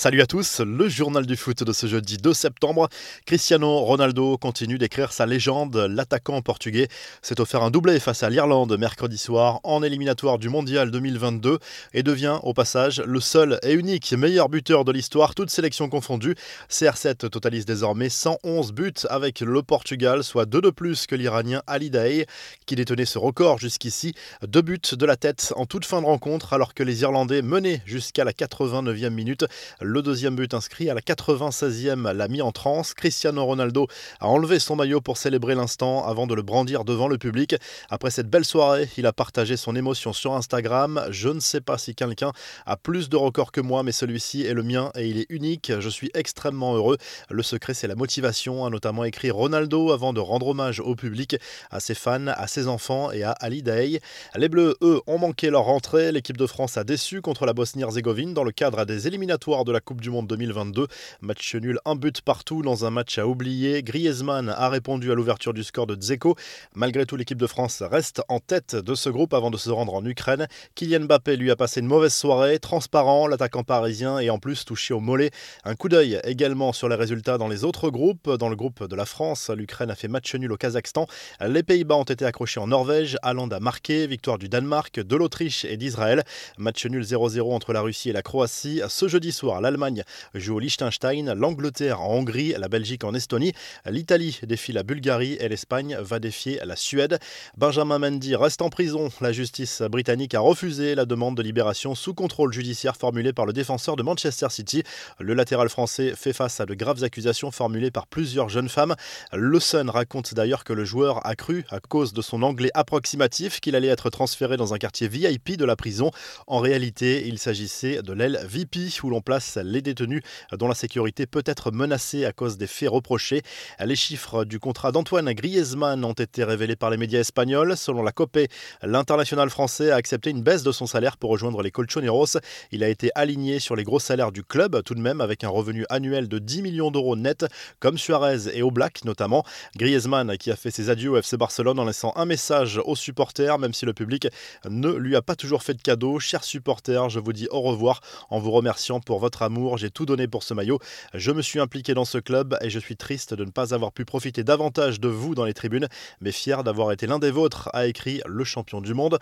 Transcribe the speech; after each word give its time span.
Salut 0.00 0.22
à 0.22 0.26
tous, 0.26 0.60
le 0.60 0.88
journal 0.88 1.26
du 1.26 1.36
foot 1.36 1.62
de 1.62 1.74
ce 1.74 1.86
jeudi 1.86 2.16
2 2.16 2.32
septembre. 2.32 2.88
Cristiano 3.26 3.80
Ronaldo 3.80 4.38
continue 4.38 4.78
d'écrire 4.78 5.12
sa 5.12 5.26
légende. 5.26 5.76
L'attaquant 5.76 6.40
portugais 6.40 6.88
s'est 7.20 7.38
offert 7.38 7.62
un 7.62 7.70
doublé 7.70 8.00
face 8.00 8.22
à 8.22 8.30
l'Irlande 8.30 8.74
mercredi 8.78 9.18
soir 9.18 9.60
en 9.62 9.82
éliminatoire 9.82 10.38
du 10.38 10.48
Mondial 10.48 10.90
2022 10.90 11.58
et 11.92 12.02
devient 12.02 12.38
au 12.44 12.54
passage 12.54 13.02
le 13.04 13.20
seul 13.20 13.58
et 13.62 13.74
unique 13.74 14.14
meilleur 14.14 14.48
buteur 14.48 14.86
de 14.86 14.92
l'histoire, 14.92 15.34
toutes 15.34 15.50
sélections 15.50 15.90
confondues. 15.90 16.34
CR7 16.70 17.28
totalise 17.28 17.66
désormais 17.66 18.08
111 18.08 18.72
buts 18.72 18.94
avec 19.10 19.40
le 19.40 19.62
Portugal, 19.62 20.24
soit 20.24 20.46
deux 20.46 20.62
de 20.62 20.70
plus 20.70 21.06
que 21.06 21.14
l'Iranien 21.14 21.60
Ali 21.66 21.90
Daei 21.90 22.24
qui 22.64 22.74
détenait 22.74 23.04
ce 23.04 23.18
record 23.18 23.58
jusqu'ici. 23.58 24.14
Deux 24.48 24.62
buts 24.62 24.80
de 24.92 25.04
la 25.04 25.16
tête 25.16 25.52
en 25.56 25.66
toute 25.66 25.84
fin 25.84 26.00
de 26.00 26.06
rencontre 26.06 26.54
alors 26.54 26.72
que 26.72 26.82
les 26.82 27.02
Irlandais 27.02 27.42
menaient 27.42 27.82
jusqu'à 27.84 28.24
la 28.24 28.32
89e 28.32 29.10
minute. 29.10 29.44
Le 29.90 30.02
deuxième 30.02 30.36
but 30.36 30.54
inscrit 30.54 30.88
à 30.88 30.94
la 30.94 31.00
96e 31.00 32.12
l'a 32.12 32.28
mis 32.28 32.42
en 32.42 32.52
transe. 32.52 32.94
Cristiano 32.94 33.44
Ronaldo 33.44 33.88
a 34.20 34.28
enlevé 34.28 34.60
son 34.60 34.76
maillot 34.76 35.00
pour 35.00 35.16
célébrer 35.16 35.56
l'instant 35.56 36.06
avant 36.06 36.28
de 36.28 36.34
le 36.36 36.42
brandir 36.42 36.84
devant 36.84 37.08
le 37.08 37.18
public. 37.18 37.56
Après 37.88 38.12
cette 38.12 38.30
belle 38.30 38.44
soirée, 38.44 38.88
il 38.98 39.06
a 39.06 39.12
partagé 39.12 39.56
son 39.56 39.74
émotion 39.74 40.12
sur 40.12 40.34
Instagram. 40.34 41.04
Je 41.10 41.28
ne 41.28 41.40
sais 41.40 41.60
pas 41.60 41.76
si 41.76 41.96
quelqu'un 41.96 42.30
a 42.66 42.76
plus 42.76 43.08
de 43.08 43.16
records 43.16 43.50
que 43.50 43.60
moi, 43.60 43.82
mais 43.82 43.90
celui-ci 43.90 44.46
est 44.46 44.54
le 44.54 44.62
mien 44.62 44.92
et 44.94 45.08
il 45.08 45.18
est 45.18 45.26
unique. 45.28 45.72
Je 45.80 45.88
suis 45.88 46.12
extrêmement 46.14 46.76
heureux. 46.76 46.96
Le 47.28 47.42
secret, 47.42 47.74
c'est 47.74 47.88
la 47.88 47.96
motivation, 47.96 48.64
a 48.64 48.70
notamment 48.70 49.02
écrit 49.02 49.32
Ronaldo 49.32 49.90
avant 49.90 50.12
de 50.12 50.20
rendre 50.20 50.46
hommage 50.46 50.78
au 50.78 50.94
public, 50.94 51.34
à 51.72 51.80
ses 51.80 51.96
fans, 51.96 52.28
à 52.28 52.46
ses 52.46 52.68
enfants 52.68 53.10
et 53.10 53.24
à 53.24 53.32
Ali 53.32 53.64
Daei. 53.64 53.98
Les 54.36 54.48
Bleus, 54.48 54.76
eux, 54.82 55.00
ont 55.08 55.18
manqué 55.18 55.50
leur 55.50 55.64
rentrée. 55.64 56.12
L'équipe 56.12 56.36
de 56.36 56.46
France 56.46 56.76
a 56.76 56.84
déçu 56.84 57.22
contre 57.22 57.44
la 57.44 57.54
Bosnie-Herzégovine 57.54 58.34
dans 58.34 58.44
le 58.44 58.52
cadre 58.52 58.84
des 58.84 59.08
éliminatoires 59.08 59.64
de 59.64 59.72
la 59.72 59.79
Coupe 59.80 60.00
du 60.00 60.10
Monde 60.10 60.26
2022. 60.26 60.86
Match 61.20 61.54
nul, 61.54 61.78
un 61.84 61.94
but 61.94 62.20
partout 62.20 62.62
dans 62.62 62.84
un 62.84 62.90
match 62.90 63.18
à 63.18 63.26
oublier. 63.26 63.82
Griezmann 63.82 64.48
a 64.48 64.68
répondu 64.68 65.10
à 65.10 65.14
l'ouverture 65.14 65.54
du 65.54 65.64
score 65.64 65.86
de 65.86 65.94
Dzeko. 65.94 66.36
Malgré 66.74 67.06
tout, 67.06 67.16
l'équipe 67.16 67.38
de 67.38 67.46
France 67.46 67.82
reste 67.82 68.22
en 68.28 68.40
tête 68.40 68.76
de 68.76 68.94
ce 68.94 69.10
groupe 69.10 69.34
avant 69.34 69.50
de 69.50 69.56
se 69.56 69.70
rendre 69.70 69.94
en 69.94 70.04
Ukraine. 70.04 70.46
Kylian 70.74 71.00
Mbappé 71.00 71.36
lui 71.36 71.50
a 71.50 71.56
passé 71.56 71.80
une 71.80 71.86
mauvaise 71.86 72.14
soirée, 72.14 72.58
transparent, 72.58 73.26
l'attaquant 73.26 73.64
parisien 73.64 74.18
et 74.18 74.30
en 74.30 74.38
plus 74.38 74.64
touché 74.64 74.94
au 74.94 75.00
mollet. 75.00 75.30
Un 75.64 75.74
coup 75.74 75.88
d'œil 75.88 76.20
également 76.24 76.72
sur 76.72 76.88
les 76.88 76.96
résultats 76.96 77.38
dans 77.38 77.48
les 77.48 77.64
autres 77.64 77.90
groupes. 77.90 78.30
Dans 78.30 78.48
le 78.48 78.56
groupe 78.56 78.86
de 78.86 78.96
la 78.96 79.06
France, 79.06 79.50
l'Ukraine 79.50 79.90
a 79.90 79.94
fait 79.94 80.08
match 80.08 80.34
nul 80.34 80.52
au 80.52 80.56
Kazakhstan. 80.56 81.06
Les 81.40 81.62
Pays-Bas 81.62 81.96
ont 81.96 82.04
été 82.04 82.24
accrochés 82.24 82.60
en 82.60 82.66
Norvège. 82.66 83.16
Hollande 83.22 83.52
a 83.52 83.60
marqué. 83.60 84.06
Victoire 84.06 84.38
du 84.38 84.48
Danemark, 84.48 85.00
de 85.00 85.16
l'Autriche 85.16 85.64
et 85.64 85.76
d'Israël. 85.76 86.24
Match 86.58 86.84
nul 86.86 87.02
0-0 87.02 87.52
entre 87.52 87.72
la 87.72 87.80
Russie 87.80 88.10
et 88.10 88.12
la 88.12 88.22
Croatie. 88.22 88.80
Ce 88.88 89.08
jeudi 89.08 89.32
soir, 89.32 89.60
l'Allemagne 89.70 90.02
joue 90.34 90.56
au 90.56 90.58
Liechtenstein, 90.58 91.32
l'Angleterre 91.32 92.00
en 92.00 92.16
Hongrie, 92.16 92.54
la 92.58 92.66
Belgique 92.66 93.04
en 93.04 93.14
Estonie, 93.14 93.52
l'Italie 93.86 94.40
défie 94.42 94.72
la 94.72 94.82
Bulgarie 94.82 95.36
et 95.38 95.48
l'Espagne 95.48 95.96
va 96.00 96.18
défier 96.18 96.58
la 96.64 96.74
Suède. 96.74 97.20
Benjamin 97.56 98.00
Mendy 98.00 98.34
reste 98.34 98.62
en 98.62 98.68
prison. 98.68 99.10
La 99.20 99.30
justice 99.30 99.82
britannique 99.82 100.34
a 100.34 100.40
refusé 100.40 100.96
la 100.96 101.04
demande 101.04 101.36
de 101.36 101.42
libération 101.42 101.94
sous 101.94 102.14
contrôle 102.14 102.52
judiciaire 102.52 102.96
formulée 102.96 103.32
par 103.32 103.46
le 103.46 103.52
défenseur 103.52 103.94
de 103.94 104.02
Manchester 104.02 104.48
City. 104.50 104.82
Le 105.20 105.34
latéral 105.34 105.68
français 105.68 106.14
fait 106.16 106.32
face 106.32 106.58
à 106.58 106.66
de 106.66 106.74
graves 106.74 107.04
accusations 107.04 107.52
formulées 107.52 107.92
par 107.92 108.08
plusieurs 108.08 108.48
jeunes 108.48 108.68
femmes. 108.68 108.96
Le 109.32 109.60
Sun 109.60 109.88
raconte 109.88 110.34
d'ailleurs 110.34 110.64
que 110.64 110.72
le 110.72 110.84
joueur 110.84 111.24
a 111.24 111.36
cru, 111.36 111.64
à 111.70 111.78
cause 111.78 112.12
de 112.12 112.22
son 112.22 112.42
anglais 112.42 112.70
approximatif, 112.74 113.60
qu'il 113.60 113.76
allait 113.76 113.86
être 113.86 114.10
transféré 114.10 114.56
dans 114.56 114.74
un 114.74 114.78
quartier 114.78 115.06
VIP 115.06 115.56
de 115.56 115.64
la 115.64 115.76
prison. 115.76 116.10
En 116.48 116.58
réalité, 116.58 117.28
il 117.28 117.38
s'agissait 117.38 118.02
de 118.02 118.12
l'aile 118.12 118.40
VIP 118.48 118.70
où 119.02 119.10
l'on 119.10 119.20
place 119.20 119.58
les 119.64 119.82
détenus 119.82 120.22
dont 120.52 120.68
la 120.68 120.74
sécurité 120.74 121.26
peut 121.26 121.42
être 121.46 121.70
menacée 121.70 122.24
à 122.24 122.32
cause 122.32 122.58
des 122.58 122.66
faits 122.66 122.90
reprochés. 122.90 123.42
Les 123.84 123.96
chiffres 123.96 124.44
du 124.44 124.58
contrat 124.58 124.92
d'Antoine 124.92 125.32
Griezmann 125.32 126.04
ont 126.04 126.12
été 126.12 126.44
révélés 126.44 126.76
par 126.76 126.90
les 126.90 126.96
médias 126.96 127.20
espagnols. 127.20 127.76
Selon 127.76 128.02
la 128.02 128.12
COPE, 128.12 128.48
l'international 128.82 129.50
français 129.50 129.90
a 129.90 129.96
accepté 129.96 130.30
une 130.30 130.42
baisse 130.42 130.62
de 130.62 130.72
son 130.72 130.86
salaire 130.86 131.16
pour 131.16 131.30
rejoindre 131.30 131.62
les 131.62 131.70
Colchoneros. 131.70 132.38
Il 132.70 132.84
a 132.84 132.88
été 132.88 133.10
aligné 133.14 133.58
sur 133.58 133.76
les 133.76 133.84
gros 133.84 134.00
salaires 134.00 134.32
du 134.32 134.42
club, 134.42 134.82
tout 134.82 134.94
de 134.94 135.00
même 135.00 135.20
avec 135.20 135.44
un 135.44 135.48
revenu 135.48 135.84
annuel 135.88 136.28
de 136.28 136.38
10 136.38 136.62
millions 136.62 136.90
d'euros 136.90 137.16
net, 137.16 137.46
comme 137.78 137.98
Suarez 137.98 138.48
et 138.54 138.62
Oblak 138.62 139.04
notamment. 139.04 139.44
Griezmann 139.76 140.36
qui 140.36 140.50
a 140.50 140.56
fait 140.56 140.70
ses 140.70 140.90
adieux 140.90 141.10
au 141.10 141.16
FC 141.16 141.36
Barcelone 141.36 141.78
en 141.78 141.84
laissant 141.84 142.12
un 142.16 142.24
message 142.24 142.80
aux 142.84 142.96
supporters, 142.96 143.58
même 143.58 143.72
si 143.72 143.86
le 143.86 143.92
public 143.92 144.28
ne 144.68 144.90
lui 144.90 145.16
a 145.16 145.22
pas 145.22 145.36
toujours 145.36 145.62
fait 145.62 145.74
de 145.74 145.82
cadeau. 145.82 146.18
Chers 146.18 146.44
supporters, 146.44 147.08
je 147.08 147.20
vous 147.20 147.32
dis 147.32 147.48
au 147.50 147.60
revoir 147.60 148.00
en 148.30 148.38
vous 148.38 148.50
remerciant 148.50 149.00
pour 149.00 149.18
votre 149.18 149.39
amour. 149.42 149.78
J'ai 149.78 149.90
tout 149.90 150.06
donné 150.06 150.28
pour 150.28 150.42
ce 150.42 150.54
maillot. 150.54 150.78
Je 151.14 151.30
me 151.30 151.42
suis 151.42 151.60
impliqué 151.60 151.94
dans 151.94 152.04
ce 152.04 152.18
club 152.18 152.56
et 152.60 152.70
je 152.70 152.78
suis 152.78 152.96
triste 152.96 153.34
de 153.34 153.44
ne 153.44 153.50
pas 153.50 153.74
avoir 153.74 153.92
pu 153.92 154.04
profiter 154.04 154.44
davantage 154.44 155.00
de 155.00 155.08
vous 155.08 155.34
dans 155.34 155.44
les 155.44 155.54
tribunes, 155.54 155.88
mais 156.20 156.32
fier 156.32 156.64
d'avoir 156.64 156.92
été 156.92 157.06
l'un 157.06 157.18
des 157.18 157.30
vôtres, 157.30 157.68
a 157.72 157.86
écrit 157.86 158.20
le 158.26 158.44
champion 158.44 158.80
du 158.80 158.94
monde. 158.94 159.18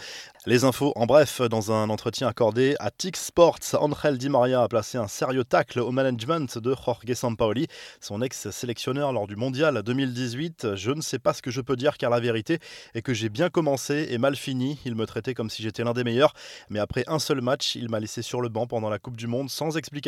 Les 0.47 0.65
infos 0.65 0.93
en 0.97 1.07
bref, 1.07 1.41
dans 1.43 1.73
un 1.73 1.91
entretien 1.91 2.29
accordé 2.29 2.77
à 2.79 2.91
Tix 2.91 3.13
Sports, 3.15 3.59
Angel 3.75 4.19
Di 4.19 4.29
Maria 4.29 4.63
a 4.63 4.69
placé 4.69 4.99
un 4.99 5.09
sérieux 5.09 5.45
tacle 5.45 5.81
au 5.81 5.91
management 5.91 6.59
de 6.59 6.75
Jorge 6.75 7.15
Sampaoli, 7.15 7.67
son 8.01 8.23
ex-sélectionneur 8.23 9.13
lors 9.13 9.27
du 9.27 9.37
mondial 9.37 9.83
2018. 9.83 10.75
Je 10.75 10.91
ne 10.91 11.01
sais 11.01 11.19
pas 11.19 11.33
ce 11.33 11.43
que 11.43 11.51
je 11.51 11.61
peux 11.61 11.77
dire 11.77 11.99
car 11.99 12.11
la 12.11 12.21
vérité 12.21 12.59
est 12.95 13.03
que 13.03 13.15
j'ai 13.15 13.29
bien 13.29 13.51
commencé 13.51 14.09
et 14.11 14.19
mal 14.19 14.37
fini. 14.37 14.79
Il 14.85 14.95
me 14.95 15.07
traitait 15.07 15.35
comme 15.35 15.51
si 15.51 15.63
j'étais 15.63 15.85
l'un 15.85 15.93
des 15.93 16.05
meilleurs, 16.05 16.35
mais 16.71 16.79
après 16.79 17.05
un 17.07 17.19
seul 17.19 17.41
match, 17.41 17.75
il 17.75 17.89
m'a 17.91 18.01
laissé 18.01 18.23
sur 18.23 18.41
le 18.41 18.49
banc 18.49 18.67
pendant 18.67 18.91
la 18.91 18.99
Coupe 18.99 19.17
du 19.17 19.27
Monde 19.27 19.51
sans 19.51 19.77
explication, 19.77 20.08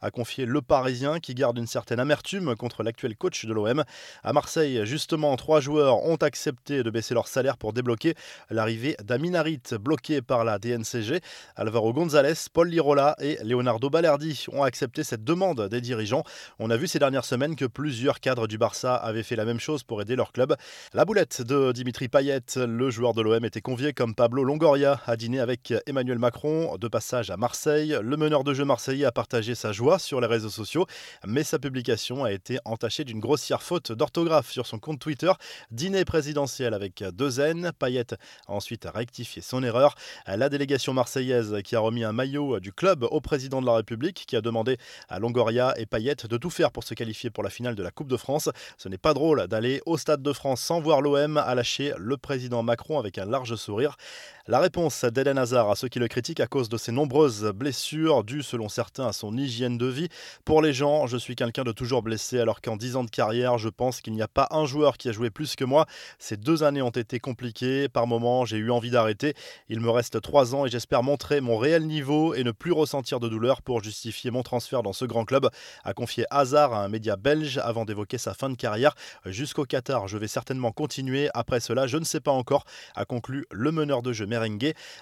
a 0.00 0.10
confié 0.10 0.46
le 0.46 0.62
Parisien 0.62 1.20
qui 1.20 1.34
garde 1.34 1.58
une 1.58 1.66
certaine 1.66 2.00
amertume 2.00 2.54
contre 2.56 2.82
l'actuel 2.82 3.16
coach 3.16 3.44
de 3.46 3.52
l'OM. 3.52 3.84
À 4.22 4.32
Marseille, 4.32 4.80
justement, 4.84 5.36
trois 5.36 5.60
joueurs 5.60 6.04
ont 6.04 6.16
accepté 6.16 6.82
de 6.82 6.90
baisser 6.90 7.14
leur 7.14 7.28
salaire 7.28 7.56
pour 7.56 7.72
débloquer 7.72 8.14
l'arrivée 8.50 8.96
d'Aminarit, 9.02 9.60
bloqué 9.80 10.22
par 10.22 10.44
la 10.44 10.58
DNCG. 10.58 11.20
Alvaro 11.56 11.92
González, 11.92 12.34
Paul 12.52 12.68
Lirola 12.68 13.16
et 13.20 13.38
Leonardo 13.44 13.90
Balerdi 13.90 14.46
ont 14.52 14.62
accepté 14.62 15.04
cette 15.04 15.24
demande 15.24 15.68
des 15.68 15.80
dirigeants. 15.80 16.24
On 16.58 16.70
a 16.70 16.76
vu 16.76 16.86
ces 16.86 16.98
dernières 16.98 17.24
semaines 17.24 17.56
que 17.56 17.64
plusieurs 17.64 18.20
cadres 18.20 18.46
du 18.46 18.58
Barça 18.58 18.94
avaient 18.96 19.22
fait 19.22 19.36
la 19.36 19.44
même 19.44 19.60
chose 19.60 19.82
pour 19.82 20.00
aider 20.02 20.16
leur 20.16 20.32
club. 20.32 20.56
La 20.92 21.04
boulette 21.04 21.42
de 21.42 21.72
Dimitri 21.72 22.08
Payet, 22.08 22.40
le 22.56 22.90
joueur 22.90 23.14
de 23.14 23.22
l'OM, 23.22 23.44
était 23.44 23.60
convié 23.60 23.92
comme 23.92 24.14
Pablo 24.14 24.44
Longoria 24.44 25.00
à 25.06 25.16
dîner 25.16 25.40
avec 25.40 25.72
Emmanuel 25.86 26.18
Macron. 26.18 26.76
De 26.76 26.88
passage 26.88 27.30
à 27.30 27.36
Marseille, 27.36 27.96
le 28.00 28.16
meneur 28.16 28.44
de 28.44 28.54
jeu 28.54 28.64
marseillais 28.64 29.04
a 29.04 29.12
sa 29.54 29.72
joie 29.72 29.98
sur 29.98 30.20
les 30.20 30.26
réseaux 30.26 30.50
sociaux, 30.50 30.86
mais 31.26 31.42
sa 31.42 31.58
publication 31.58 32.24
a 32.24 32.32
été 32.32 32.58
entachée 32.64 33.04
d'une 33.04 33.20
grossière 33.20 33.62
faute 33.62 33.92
d'orthographe 33.92 34.50
sur 34.50 34.66
son 34.66 34.78
compte 34.78 34.98
Twitter. 34.98 35.32
Dîner 35.70 36.04
présidentiel 36.04 36.74
avec 36.74 37.02
deux 37.12 37.40
N. 37.40 37.72
Payet 37.78 38.12
a 38.12 38.16
ensuite 38.52 38.86
rectifié 38.92 39.42
son 39.42 39.62
erreur. 39.62 39.94
La 40.26 40.48
délégation 40.48 40.94
marseillaise 40.94 41.56
qui 41.64 41.76
a 41.76 41.80
remis 41.80 42.04
un 42.04 42.12
maillot 42.12 42.60
du 42.60 42.72
club 42.72 43.04
au 43.10 43.20
président 43.20 43.60
de 43.60 43.66
la 43.66 43.74
République 43.74 44.24
qui 44.26 44.36
a 44.36 44.40
demandé 44.40 44.78
à 45.08 45.18
Longoria 45.18 45.74
et 45.78 45.86
Payet 45.86 46.16
de 46.28 46.36
tout 46.36 46.50
faire 46.50 46.70
pour 46.70 46.84
se 46.84 46.94
qualifier 46.94 47.30
pour 47.30 47.42
la 47.42 47.50
finale 47.50 47.74
de 47.74 47.82
la 47.82 47.90
Coupe 47.90 48.08
de 48.08 48.16
France. 48.16 48.48
Ce 48.78 48.88
n'est 48.88 48.98
pas 48.98 49.14
drôle 49.14 49.46
d'aller 49.48 49.82
au 49.86 49.98
Stade 49.98 50.22
de 50.22 50.32
France 50.32 50.60
sans 50.60 50.80
voir 50.80 51.00
l'OM, 51.00 51.36
a 51.36 51.54
lâché 51.54 51.92
le 51.98 52.16
président 52.16 52.62
Macron 52.62 52.98
avec 52.98 53.18
un 53.18 53.26
large 53.26 53.54
sourire. 53.56 53.96
La 54.48 54.60
réponse 54.60 55.04
d'Eden 55.04 55.38
Hazard 55.38 55.70
à 55.70 55.74
ceux 55.74 55.88
qui 55.88 55.98
le 55.98 56.06
critiquent 56.08 56.40
à 56.40 56.46
cause 56.46 56.68
de 56.68 56.76
ses 56.76 56.92
nombreuses 56.92 57.52
blessures, 57.52 58.22
dues 58.22 58.44
selon 58.44 58.68
certains 58.68 59.08
à 59.08 59.12
son 59.16 59.36
hygiène 59.36 59.78
de 59.78 59.86
vie. 59.86 60.08
Pour 60.44 60.62
les 60.62 60.72
gens, 60.72 61.06
je 61.08 61.16
suis 61.16 61.34
quelqu'un 61.34 61.64
de 61.64 61.72
toujours 61.72 62.02
blessé, 62.02 62.38
alors 62.38 62.60
qu'en 62.60 62.76
10 62.76 62.96
ans 62.96 63.02
de 63.02 63.10
carrière, 63.10 63.58
je 63.58 63.68
pense 63.68 64.00
qu'il 64.00 64.12
n'y 64.12 64.22
a 64.22 64.28
pas 64.28 64.46
un 64.52 64.66
joueur 64.66 64.98
qui 64.98 65.08
a 65.08 65.12
joué 65.12 65.30
plus 65.30 65.56
que 65.56 65.64
moi. 65.64 65.86
Ces 66.20 66.36
deux 66.36 66.62
années 66.62 66.82
ont 66.82 66.90
été 66.90 67.18
compliquées. 67.18 67.88
Par 67.88 68.06
moments, 68.06 68.44
j'ai 68.44 68.58
eu 68.58 68.70
envie 68.70 68.90
d'arrêter. 68.90 69.34
Il 69.68 69.80
me 69.80 69.90
reste 69.90 70.20
trois 70.20 70.54
ans 70.54 70.66
et 70.66 70.68
j'espère 70.68 71.02
montrer 71.02 71.40
mon 71.40 71.56
réel 71.56 71.86
niveau 71.86 72.34
et 72.34 72.44
ne 72.44 72.52
plus 72.52 72.72
ressentir 72.72 73.18
de 73.18 73.28
douleur 73.28 73.62
pour 73.62 73.82
justifier 73.82 74.30
mon 74.30 74.44
transfert 74.44 74.84
dans 74.84 74.92
ce 74.92 75.04
grand 75.06 75.24
club, 75.24 75.48
a 75.82 75.94
confié 75.94 76.26
Hazard 76.30 76.72
à 76.72 76.84
un 76.84 76.88
média 76.88 77.16
belge 77.16 77.58
avant 77.58 77.84
d'évoquer 77.84 78.18
sa 78.18 78.34
fin 78.34 78.50
de 78.50 78.54
carrière. 78.54 78.94
Jusqu'au 79.24 79.64
Qatar, 79.64 80.06
je 80.06 80.18
vais 80.18 80.28
certainement 80.28 80.70
continuer. 80.70 81.30
Après 81.34 81.58
cela, 81.58 81.86
je 81.86 81.96
ne 81.96 82.04
sais 82.04 82.20
pas 82.20 82.32
encore, 82.32 82.64
a 82.94 83.04
conclu 83.04 83.46
le 83.50 83.72
meneur 83.72 84.02
de 84.02 84.12
jeu 84.12 84.26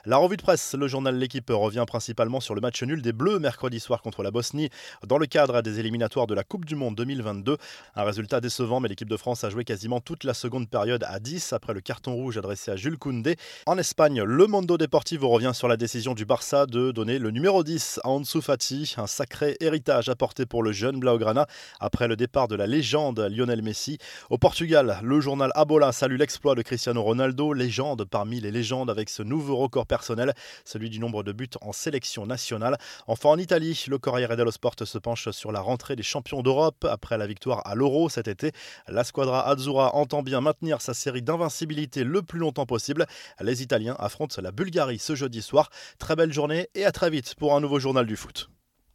la 0.05 0.17
revue 0.19 0.37
de 0.37 0.43
presse, 0.43 0.75
le 0.75 0.87
journal 0.87 1.17
L'équipe 1.17 1.51
revient 1.51 1.85
principalement 1.87 2.41
sur 2.41 2.55
le 2.55 2.61
match 2.61 2.83
nul 2.83 3.01
des 3.01 3.13
Bleus 3.13 3.39
mercredi 3.39 3.81
soir 3.81 4.03
contre 4.05 4.23
la 4.23 4.31
Bosnie 4.31 4.69
dans 5.05 5.19
le 5.19 5.27
cadre 5.27 5.63
des 5.63 5.81
éliminatoires 5.81 6.27
de 6.27 6.35
la 6.35 6.45
Coupe 6.45 6.67
du 6.67 6.77
Monde 6.77 6.95
2022. 6.95 7.57
Un 7.97 8.05
résultat 8.05 8.41
décevant, 8.41 8.79
mais 8.79 8.89
l'équipe 8.89 9.09
de 9.09 9.17
France 9.17 9.43
a 9.45 9.51
joué 9.51 9.65
quasiment 9.65 10.01
toute 10.01 10.25
la 10.25 10.35
seconde 10.35 10.69
période 10.69 11.05
à 11.09 11.19
10 11.19 11.55
après 11.55 11.73
le 11.73 11.81
carton 11.81 12.15
rouge 12.15 12.37
adressé 12.37 12.71
à 12.71 12.77
Jules 12.77 12.99
Koundé. 12.99 13.37
En 13.67 13.79
Espagne, 13.79 14.23
le 14.23 14.47
Mondo 14.47 14.77
Deportivo 14.77 15.29
revient 15.31 15.53
sur 15.55 15.69
la 15.69 15.79
décision 15.79 16.15
du 16.15 16.27
Barça 16.27 16.67
de 16.67 16.93
donner 16.93 17.19
le 17.19 17.31
numéro 17.31 17.65
10 17.65 18.01
à 18.05 18.11
Ansu 18.11 18.43
Fati, 18.43 18.95
un 18.99 19.07
sacré 19.07 19.57
héritage 19.61 20.11
apporté 20.11 20.45
pour 20.45 20.63
le 20.63 20.73
jeune 20.73 21.01
Blaugrana 21.01 21.47
après 21.81 22.07
le 22.07 22.17
départ 22.17 22.47
de 22.47 22.57
la 22.57 22.67
légende 22.67 23.21
Lionel 23.21 23.63
Messi. 23.63 23.97
Au 24.29 24.37
Portugal, 24.37 25.01
le 25.03 25.21
journal 25.21 25.51
Abola 25.55 25.93
salue 25.93 26.19
l'exploit 26.19 26.55
de 26.55 26.63
Cristiano 26.63 27.03
Ronaldo, 27.03 27.55
légende 27.55 28.05
parmi 28.05 28.41
les 28.41 28.51
légendes 28.51 28.91
avec 28.91 29.09
ce 29.09 29.23
nouveau 29.23 29.57
record 29.57 29.87
personnel, 29.87 30.35
celui 30.67 30.91
du 30.91 30.99
nombre 30.99 31.23
de 31.23 31.33
buts 31.33 31.49
en 31.63 31.73
sélection 31.73 32.27
nationale. 32.27 32.77
Enfin 33.07 33.31
en 33.31 33.39
Italie, 33.39 33.75
le 33.95 33.99
Corriere 33.99 34.37
dello 34.37 34.51
Sport 34.51 34.75
se 34.85 34.99
penche 34.99 35.31
sur 35.31 35.53
la 35.53 35.61
rentrée 35.61 35.95
des 35.95 36.03
champions 36.03 36.43
d'Europe 36.43 36.85
après 36.85 37.17
la 37.17 37.29
victoire 37.29 37.65
à 37.65 37.77
l'Euro 37.77 38.09
cet 38.09 38.27
été. 38.27 38.51
La 38.89 39.05
squadra 39.05 39.49
Azzurra 39.49 39.95
entend 39.95 40.25
bien 40.25 40.41
maintenir 40.41 40.83
sa 40.83 40.95
série 40.95 41.23
d'invincibilité 41.23 42.03
le 42.03 42.21
plus 42.23 42.41
longtemps 42.41 42.67
possible. 42.67 43.07
Les 43.41 43.63
Italiens 43.63 43.95
affrontent 44.01 44.43
la 44.43 44.51
Bulgarie 44.51 44.99
ce 44.99 45.15
jeudi 45.15 45.43
soir. 45.43 45.71
Très 46.01 46.17
belle 46.17 46.33
journée 46.33 46.71
et 46.75 46.85
à 46.85 46.91
très 46.91 47.09
vite 47.09 47.37
pour 47.37 47.55
un 47.55 47.61
nouveau 47.61 47.79
journal 47.79 48.05
du 48.05 48.17
foot. 48.17 48.51